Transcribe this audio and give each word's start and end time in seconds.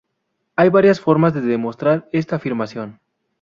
Hay 0.55 0.69
varias 0.69 0.99
formas 0.99 1.35
de 1.35 1.41
demostrar 1.41 2.09
esta 2.11 2.37
afirmación. 2.37 2.99